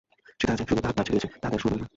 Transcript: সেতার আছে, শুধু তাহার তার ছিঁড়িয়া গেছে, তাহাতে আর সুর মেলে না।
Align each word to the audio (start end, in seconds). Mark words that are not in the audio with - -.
সেতার 0.39 0.55
আছে, 0.55 0.65
শুধু 0.69 0.81
তাহার 0.83 0.95
তার 0.97 1.05
ছিঁড়িয়া 1.07 1.23
গেছে, 1.23 1.37
তাহাতে 1.41 1.55
আর 1.57 1.61
সুর 1.63 1.71
মেলে 1.71 1.83
না। 1.83 1.87